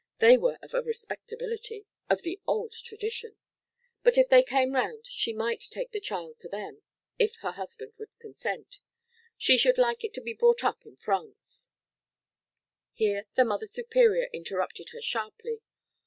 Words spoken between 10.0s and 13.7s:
it to be brought up in France "Here the Mother